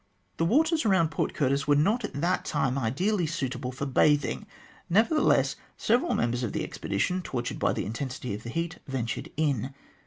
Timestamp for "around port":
0.83-1.35